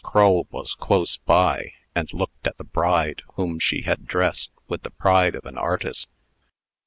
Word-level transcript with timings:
Crull 0.03 0.47
was 0.49 0.73
close 0.73 1.17
by, 1.17 1.73
and 1.93 2.11
looked 2.11 2.47
at 2.47 2.57
the 2.57 2.63
bride, 2.63 3.21
whom 3.35 3.59
she 3.59 3.83
had 3.83 4.07
dressed, 4.07 4.49
with 4.67 4.81
the 4.81 4.89
pride 4.89 5.35
of 5.35 5.45
an 5.45 5.59
artist. 5.59 6.09